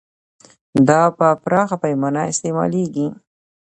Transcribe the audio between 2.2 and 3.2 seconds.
استعمالیږي.